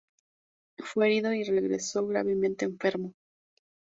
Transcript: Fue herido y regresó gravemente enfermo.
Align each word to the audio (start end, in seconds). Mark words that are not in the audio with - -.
Fue 0.79 1.05
herido 1.05 1.31
y 1.31 1.43
regresó 1.43 2.07
gravemente 2.07 2.65
enfermo. 2.65 3.13